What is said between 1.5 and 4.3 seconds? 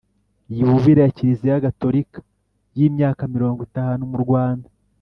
gatolika y'imyaka miringo itanu mu